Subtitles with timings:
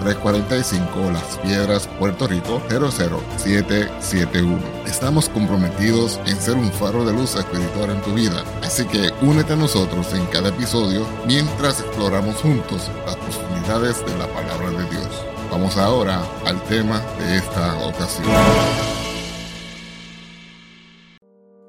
[0.00, 4.58] 345 Las Piedras, Puerto Rico 00771.
[4.86, 9.52] Estamos comprometidos en ser un faro de luz espiritual en tu vida, así que únete
[9.52, 15.24] a nosotros en cada episodio mientras exploramos juntos las profundidades de la palabra de Dios.
[15.50, 18.26] Vamos ahora al tema de esta ocasión.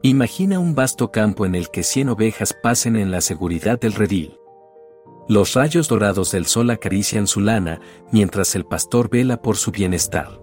[0.04, 4.41] Imagina un vasto campo en el que 100 ovejas pasen en la seguridad del redil.
[5.32, 7.80] Los rayos dorados del sol acarician su lana,
[8.12, 10.42] mientras el pastor vela por su bienestar.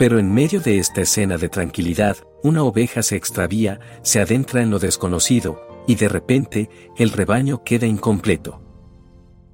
[0.00, 4.70] Pero en medio de esta escena de tranquilidad, una oveja se extravía, se adentra en
[4.70, 8.60] lo desconocido, y de repente, el rebaño queda incompleto.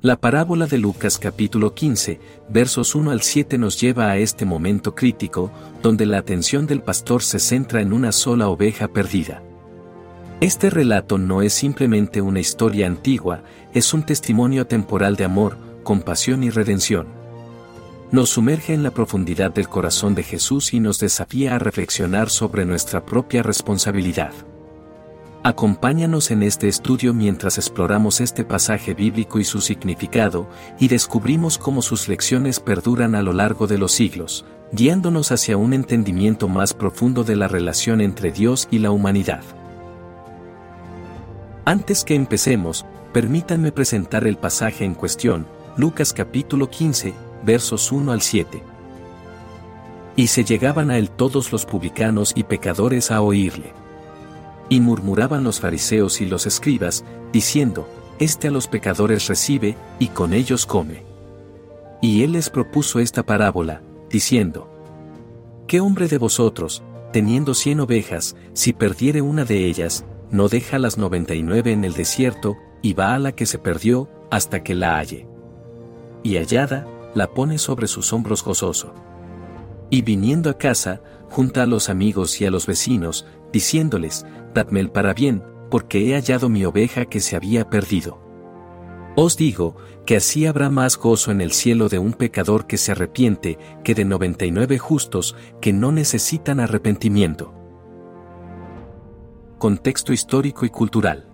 [0.01, 4.95] La parábola de Lucas capítulo 15, versos 1 al 7 nos lleva a este momento
[4.95, 9.43] crítico, donde la atención del pastor se centra en una sola oveja perdida.
[10.41, 13.43] Este relato no es simplemente una historia antigua,
[13.75, 17.09] es un testimonio temporal de amor, compasión y redención.
[18.11, 22.65] Nos sumerge en la profundidad del corazón de Jesús y nos desafía a reflexionar sobre
[22.65, 24.33] nuestra propia responsabilidad.
[25.43, 30.49] Acompáñanos en este estudio mientras exploramos este pasaje bíblico y su significado,
[30.79, 35.75] y descubrimos cómo sus lecciones perduran a lo largo de los siglos, guiándonos hacia un
[35.75, 39.43] entendimiento más profundo de la relación entre Dios y la humanidad.
[41.65, 47.13] Antes que empecemos, permítanme presentar el pasaje en cuestión, Lucas capítulo 15,
[47.45, 48.63] versos 1 al 7.
[50.17, 53.75] Y se llegaban a él todos los publicanos y pecadores a oírle.
[54.71, 57.87] Y murmuraban los fariseos y los escribas, diciendo,
[58.19, 61.05] Este a los pecadores recibe, y con ellos come.
[62.01, 64.67] Y él les propuso esta parábola, diciendo,
[65.67, 66.83] ¿Qué hombre de vosotros,
[67.13, 72.57] teniendo cien ovejas, si perdiere una de ellas, no deja las 99 en el desierto,
[72.83, 75.27] y va a la que se perdió, hasta que la halle.
[76.23, 78.95] Y hallada, la pone sobre sus hombros gozoso.
[79.91, 84.25] Y viniendo a casa, junta a los amigos y a los vecinos, diciéndoles,
[84.55, 88.21] Dadme el para bien, porque he hallado mi oveja que se había perdido.
[89.17, 89.77] Os digo,
[90.07, 93.95] que así habrá más gozo en el cielo de un pecador que se arrepiente, que
[93.95, 97.55] de 99 justos, que no necesitan arrepentimiento.
[99.61, 101.29] Contexto histórico y cultural.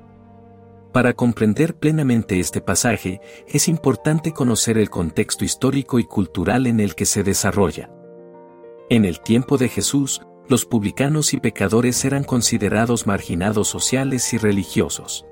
[0.92, 6.96] Para comprender plenamente este pasaje, es importante conocer el contexto histórico y cultural en el
[6.96, 7.88] que se desarrolla.
[8.90, 15.24] En el tiempo de Jesús, los publicanos y pecadores eran considerados marginados sociales y religiosos.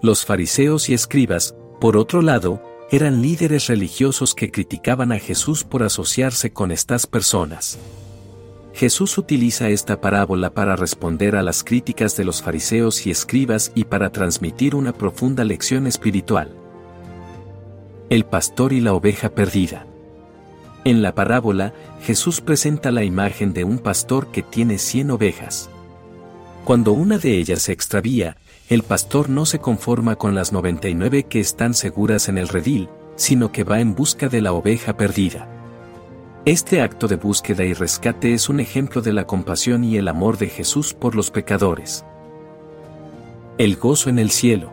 [0.00, 2.62] Los fariseos y escribas, por otro lado,
[2.92, 7.80] eran líderes religiosos que criticaban a Jesús por asociarse con estas personas.
[8.76, 13.84] Jesús utiliza esta parábola para responder a las críticas de los fariseos y escribas y
[13.84, 16.54] para transmitir una profunda lección espiritual.
[18.10, 19.86] El pastor y la oveja perdida.
[20.84, 21.72] En la parábola,
[22.02, 25.70] Jesús presenta la imagen de un pastor que tiene 100 ovejas.
[26.66, 28.36] Cuando una de ellas se extravía,
[28.68, 33.52] el pastor no se conforma con las 99 que están seguras en el redil, sino
[33.52, 35.55] que va en busca de la oveja perdida.
[36.46, 40.38] Este acto de búsqueda y rescate es un ejemplo de la compasión y el amor
[40.38, 42.04] de Jesús por los pecadores.
[43.58, 44.70] El gozo en el cielo.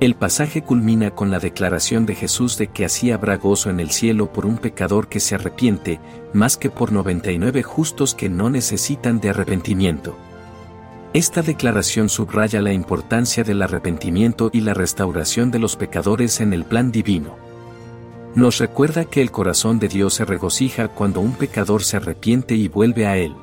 [0.00, 3.92] El pasaje culmina con la declaración de Jesús de que así habrá gozo en el
[3.92, 6.00] cielo por un pecador que se arrepiente,
[6.32, 10.16] más que por 99 justos que no necesitan de arrepentimiento.
[11.12, 16.64] Esta declaración subraya la importancia del arrepentimiento y la restauración de los pecadores en el
[16.64, 17.43] plan divino
[18.34, 22.68] nos recuerda que el corazón de Dios se regocija cuando un pecador se arrepiente y
[22.68, 23.34] vuelve a Él.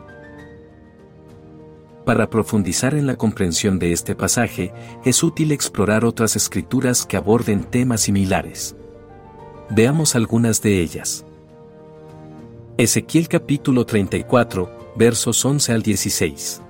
[2.05, 4.73] Para profundizar en la comprensión de este pasaje,
[5.05, 8.75] es útil explorar otras escrituras que aborden temas similares.
[9.69, 11.25] Veamos algunas de ellas.
[12.77, 16.61] Ezequiel capítulo 34, versos 11 al 16.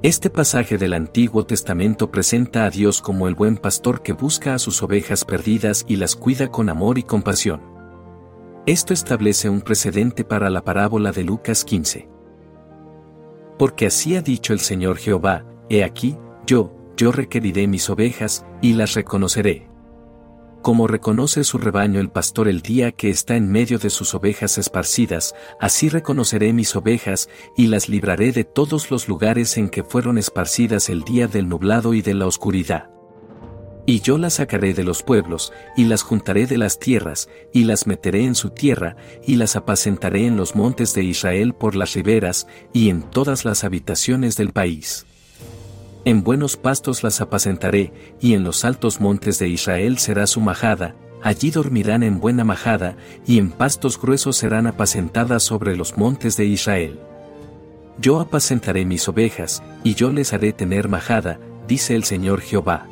[0.00, 4.60] Este pasaje del Antiguo Testamento presenta a Dios como el buen pastor que busca a
[4.60, 7.60] sus ovejas perdidas y las cuida con amor y compasión.
[8.64, 12.08] Esto establece un precedente para la parábola de Lucas 15.
[13.58, 16.16] Porque así ha dicho el Señor Jehová, he aquí,
[16.46, 19.67] yo, yo requeriré mis ovejas, y las reconoceré.
[20.62, 24.58] Como reconoce su rebaño el pastor el día que está en medio de sus ovejas
[24.58, 30.18] esparcidas, así reconoceré mis ovejas, y las libraré de todos los lugares en que fueron
[30.18, 32.90] esparcidas el día del nublado y de la oscuridad.
[33.86, 37.86] Y yo las sacaré de los pueblos, y las juntaré de las tierras, y las
[37.86, 38.96] meteré en su tierra,
[39.26, 43.64] y las apacentaré en los montes de Israel por las riberas, y en todas las
[43.64, 45.06] habitaciones del país.
[46.08, 50.94] En buenos pastos las apacentaré, y en los altos montes de Israel será su majada,
[51.22, 52.96] allí dormirán en buena majada,
[53.26, 56.98] y en pastos gruesos serán apacentadas sobre los montes de Israel.
[58.00, 62.86] Yo apacentaré mis ovejas, y yo les haré tener majada, dice el Señor Jehová.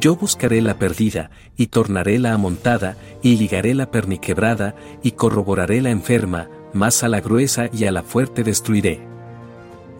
[0.00, 4.74] Yo buscaré la perdida, y tornaré la amontada, y ligaré la perniquebrada,
[5.04, 9.06] y corroboraré la enferma, más a la gruesa y a la fuerte destruiré.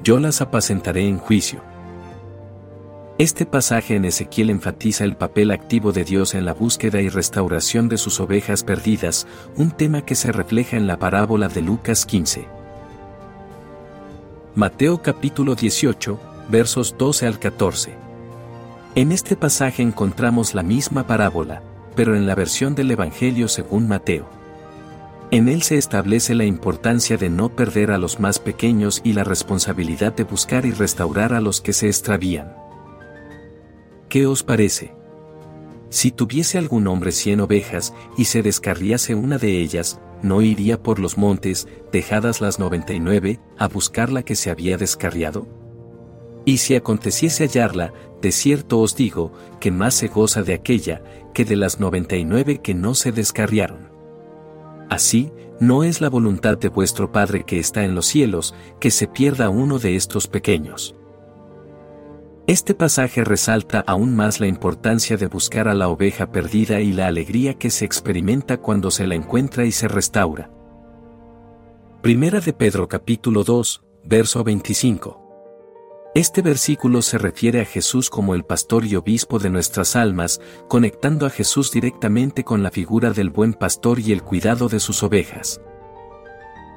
[0.03, 1.78] Yo las apacentaré en juicio.
[3.19, 7.89] Este pasaje en Ezequiel enfatiza el papel activo de Dios en la búsqueda y restauración
[7.89, 9.27] de sus ovejas perdidas,
[9.57, 12.47] un tema que se refleja en la parábola de Lucas 15.
[14.55, 17.93] Mateo capítulo 18, versos 12 al 14.
[18.95, 21.61] En este pasaje encontramos la misma parábola,
[21.97, 24.29] pero en la versión del Evangelio según Mateo.
[25.33, 29.25] En él se establece la importancia de no perder a los más pequeños y la
[29.25, 32.68] responsabilidad de buscar y restaurar a los que se extravían.
[34.09, 34.95] ¿Qué os parece?
[35.91, 40.99] Si tuviese algún hombre cien ovejas y se descarriase una de ellas, ¿no iría por
[40.99, 45.47] los montes, dejadas las noventa y nueve, a buscar la que se había descarriado?
[46.47, 51.03] Y si aconteciese hallarla, de cierto os digo, que más se goza de aquella,
[51.35, 53.91] que de las noventa y nueve que no se descarriaron.
[54.89, 59.07] Así, no es la voluntad de vuestro Padre que está en los cielos, que se
[59.07, 60.95] pierda uno de estos pequeños.
[62.49, 67.07] Este pasaje resalta aún más la importancia de buscar a la oveja perdida y la
[67.07, 70.51] alegría que se experimenta cuando se la encuentra y se restaura.
[72.01, 76.11] Primera de Pedro capítulo 2, verso 25.
[76.15, 81.27] Este versículo se refiere a Jesús como el pastor y obispo de nuestras almas, conectando
[81.27, 85.61] a Jesús directamente con la figura del buen pastor y el cuidado de sus ovejas.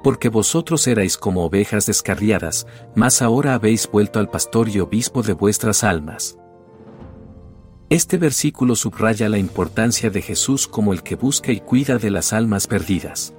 [0.04, 2.66] Porque vosotros erais como ovejas descarriadas,
[2.96, 6.38] mas ahora habéis vuelto al pastor y obispo de vuestras almas.
[7.90, 12.32] Este versículo subraya la importancia de Jesús como el que busca y cuida de las
[12.32, 13.34] almas perdidas.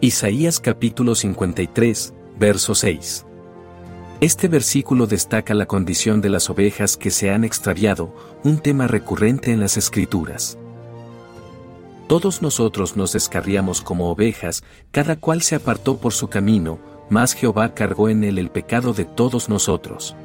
[0.00, 3.24] Isaías capítulo 53, verso 6.
[4.20, 8.12] Este versículo destaca la condición de las ovejas que se han extraviado,
[8.44, 10.58] un tema recurrente en las escrituras.
[12.08, 16.78] Todos nosotros nos descarriamos como ovejas, cada cual se apartó por su camino,
[17.10, 20.16] mas Jehová cargó en él el pecado de todos nosotros.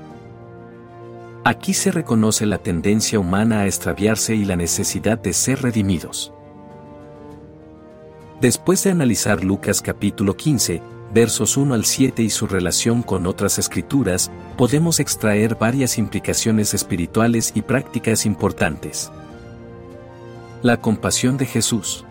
[1.44, 6.32] Aquí se reconoce la tendencia humana a extraviarse y la necesidad de ser redimidos.
[8.40, 10.82] Después de analizar Lucas capítulo 15,
[11.14, 17.52] versos 1 al 7 y su relación con otras escrituras, podemos extraer varias implicaciones espirituales
[17.56, 19.12] y prácticas importantes.
[20.64, 22.06] La compasión de Jesús.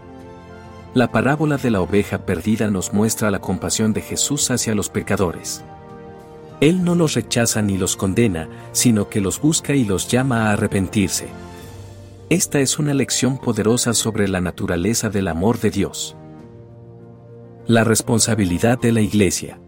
[0.93, 5.65] La parábola de la oveja perdida nos muestra la compasión de Jesús hacia los pecadores.
[6.61, 10.53] Él no los rechaza ni los condena, sino que los busca y los llama a
[10.53, 11.29] arrepentirse.
[12.29, 16.15] Esta es una lección poderosa sobre la naturaleza del amor de Dios.
[17.67, 19.61] La responsabilidad de la Iglesia.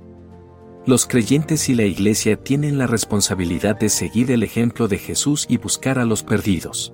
[0.84, 5.56] Los creyentes y la Iglesia tienen la responsabilidad de seguir el ejemplo de Jesús y
[5.56, 6.92] buscar a los perdidos.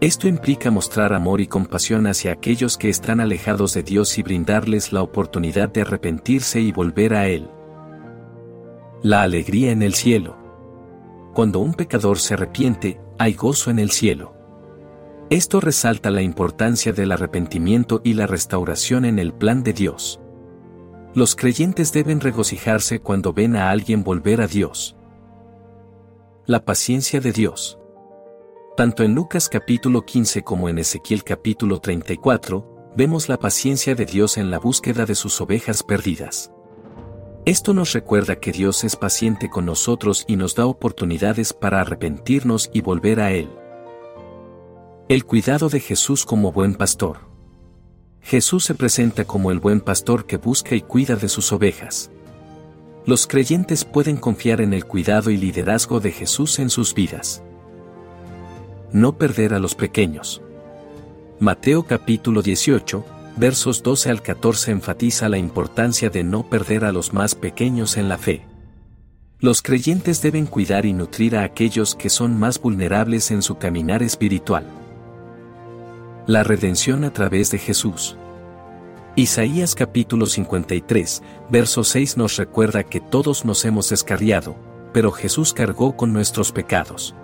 [0.00, 4.92] Esto implica mostrar amor y compasión hacia aquellos que están alejados de Dios y brindarles
[4.92, 7.48] la oportunidad de arrepentirse y volver a Él.
[9.02, 10.36] La alegría en el cielo.
[11.32, 14.34] Cuando un pecador se arrepiente, hay gozo en el cielo.
[15.30, 20.20] Esto resalta la importancia del arrepentimiento y la restauración en el plan de Dios.
[21.14, 24.94] Los creyentes deben regocijarse cuando ven a alguien volver a Dios.
[26.44, 27.78] La paciencia de Dios.
[28.76, 34.36] Tanto en Lucas capítulo 15 como en Ezequiel capítulo 34, vemos la paciencia de Dios
[34.36, 36.50] en la búsqueda de sus ovejas perdidas.
[37.46, 42.68] Esto nos recuerda que Dios es paciente con nosotros y nos da oportunidades para arrepentirnos
[42.70, 43.48] y volver a Él.
[45.08, 47.20] El cuidado de Jesús como buen pastor.
[48.20, 52.10] Jesús se presenta como el buen pastor que busca y cuida de sus ovejas.
[53.06, 57.42] Los creyentes pueden confiar en el cuidado y liderazgo de Jesús en sus vidas.
[58.96, 60.40] No perder a los pequeños.
[61.38, 63.04] Mateo capítulo 18,
[63.36, 68.08] versos 12 al 14 enfatiza la importancia de no perder a los más pequeños en
[68.08, 68.46] la fe.
[69.38, 74.02] Los creyentes deben cuidar y nutrir a aquellos que son más vulnerables en su caminar
[74.02, 74.64] espiritual.
[76.26, 78.16] La redención a través de Jesús.
[79.14, 84.56] Isaías capítulo 53, verso 6 nos recuerda que todos nos hemos escarriado,
[84.94, 87.14] pero Jesús cargó con nuestros pecados.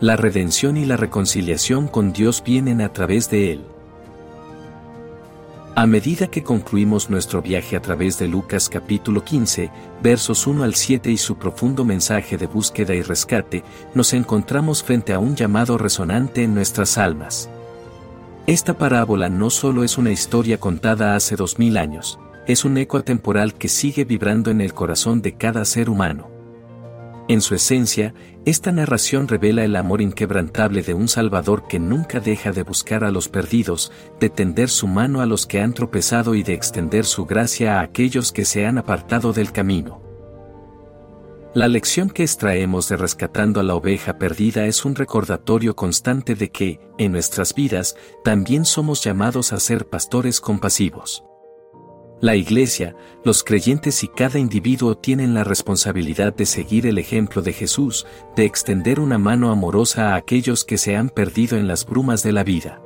[0.00, 3.64] La redención y la reconciliación con Dios vienen a través de Él.
[5.76, 9.70] A medida que concluimos nuestro viaje a través de Lucas capítulo 15,
[10.02, 13.62] versos 1 al 7 y su profundo mensaje de búsqueda y rescate,
[13.94, 17.48] nos encontramos frente a un llamado resonante en nuestras almas.
[18.48, 22.98] Esta parábola no solo es una historia contada hace dos mil años, es un eco
[22.98, 26.33] atemporal que sigue vibrando en el corazón de cada ser humano.
[27.26, 28.12] En su esencia,
[28.44, 33.10] esta narración revela el amor inquebrantable de un Salvador que nunca deja de buscar a
[33.10, 37.24] los perdidos, de tender su mano a los que han tropezado y de extender su
[37.24, 40.02] gracia a aquellos que se han apartado del camino.
[41.54, 46.50] La lección que extraemos de rescatando a la oveja perdida es un recordatorio constante de
[46.50, 51.24] que, en nuestras vidas, también somos llamados a ser pastores compasivos.
[52.24, 57.52] La Iglesia, los creyentes y cada individuo tienen la responsabilidad de seguir el ejemplo de
[57.52, 62.22] Jesús, de extender una mano amorosa a aquellos que se han perdido en las brumas
[62.22, 62.80] de la vida.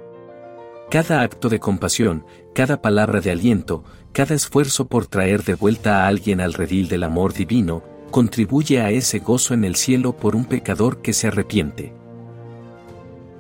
[0.91, 6.09] Cada acto de compasión, cada palabra de aliento, cada esfuerzo por traer de vuelta a
[6.09, 10.47] alguien al redil del amor divino, contribuye a ese gozo en el cielo por un
[10.47, 11.95] pecador que se arrepiente.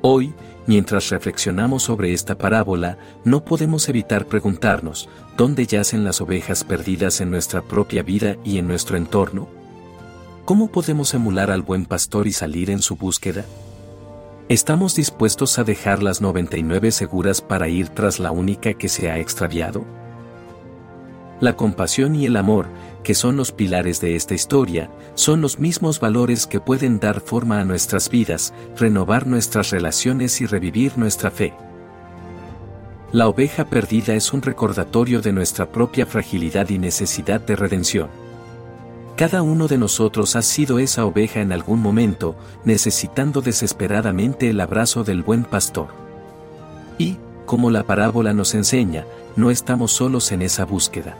[0.00, 0.32] Hoy,
[0.66, 7.30] mientras reflexionamos sobre esta parábola, no podemos evitar preguntarnos, ¿dónde yacen las ovejas perdidas en
[7.30, 9.48] nuestra propia vida y en nuestro entorno?
[10.44, 13.44] ¿Cómo podemos emular al buen pastor y salir en su búsqueda?
[14.48, 19.18] ¿Estamos dispuestos a dejar las 99 seguras para ir tras la única que se ha
[19.18, 19.84] extraviado?
[21.40, 22.66] La compasión y el amor,
[23.04, 27.60] que son los pilares de esta historia, son los mismos valores que pueden dar forma
[27.60, 31.54] a nuestras vidas, renovar nuestras relaciones y revivir nuestra fe.
[33.12, 38.08] La oveja perdida es un recordatorio de nuestra propia fragilidad y necesidad de redención.
[39.16, 45.04] Cada uno de nosotros ha sido esa oveja en algún momento, necesitando desesperadamente el abrazo
[45.04, 45.88] del buen pastor.
[46.98, 47.16] Y,
[47.46, 51.16] como la parábola nos enseña, no estamos solos en esa búsqueda.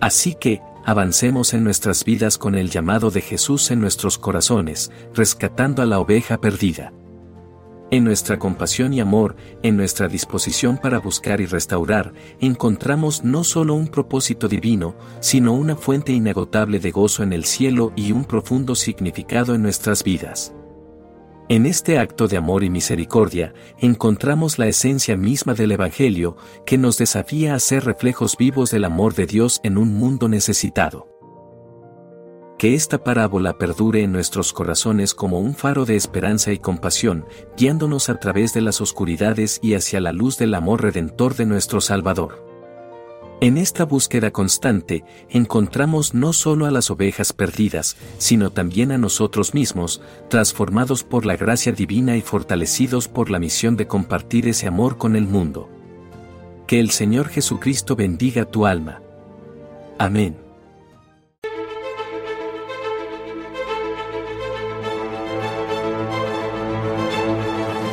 [0.00, 5.82] Así que, avancemos en nuestras vidas con el llamado de Jesús en nuestros corazones, rescatando
[5.82, 6.92] a la oveja perdida.
[7.92, 13.74] En nuestra compasión y amor, en nuestra disposición para buscar y restaurar, encontramos no solo
[13.74, 18.74] un propósito divino, sino una fuente inagotable de gozo en el cielo y un profundo
[18.74, 20.55] significado en nuestras vidas.
[21.48, 26.36] En este acto de amor y misericordia, encontramos la esencia misma del Evangelio,
[26.66, 31.06] que nos desafía a ser reflejos vivos del amor de Dios en un mundo necesitado.
[32.58, 37.26] Que esta parábola perdure en nuestros corazones como un faro de esperanza y compasión,
[37.56, 41.80] guiándonos a través de las oscuridades y hacia la luz del amor redentor de nuestro
[41.80, 42.45] Salvador.
[43.40, 49.52] En esta búsqueda constante, encontramos no solo a las ovejas perdidas, sino también a nosotros
[49.52, 50.00] mismos,
[50.30, 55.16] transformados por la gracia divina y fortalecidos por la misión de compartir ese amor con
[55.16, 55.68] el mundo.
[56.66, 59.02] Que el Señor Jesucristo bendiga tu alma.
[59.98, 60.45] Amén.